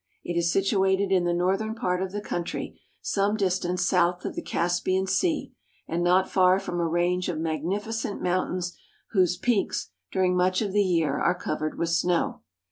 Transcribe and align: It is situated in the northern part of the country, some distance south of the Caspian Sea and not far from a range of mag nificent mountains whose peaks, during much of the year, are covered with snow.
It 0.23 0.35
is 0.35 0.51
situated 0.51 1.11
in 1.11 1.25
the 1.25 1.31
northern 1.33 1.75
part 1.75 2.01
of 2.01 2.11
the 2.11 2.21
country, 2.21 2.81
some 3.01 3.37
distance 3.37 3.85
south 3.85 4.25
of 4.25 4.33
the 4.33 4.41
Caspian 4.41 5.05
Sea 5.05 5.53
and 5.87 6.03
not 6.03 6.27
far 6.27 6.59
from 6.59 6.79
a 6.79 6.87
range 6.87 7.29
of 7.29 7.37
mag 7.37 7.61
nificent 7.63 8.19
mountains 8.19 8.75
whose 9.11 9.37
peaks, 9.37 9.91
during 10.11 10.35
much 10.35 10.59
of 10.59 10.73
the 10.73 10.81
year, 10.81 11.19
are 11.19 11.35
covered 11.37 11.77
with 11.77 11.89
snow. 11.89 12.41